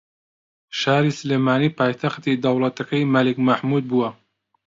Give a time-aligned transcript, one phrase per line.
[0.79, 4.09] شاری سلێمانی پایتەختی دەوڵەتەکەی مەلیک مەحموود بووە